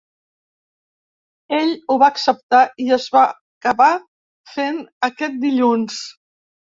Ell 1.57 1.73
ho 1.93 1.97
va 2.03 2.07
acceptar 2.13 2.61
i 2.85 2.87
es 2.97 3.05
va 3.15 3.21
acabar 3.25 3.91
fent 4.55 4.81
aquest 5.09 5.37
dilluns. 5.45 6.01